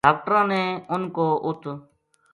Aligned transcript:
ڈاکٹراں 0.07 0.45
نے 0.51 0.61
اُنھ 0.93 1.07
کو 1.15 1.27
اُ 1.49 1.51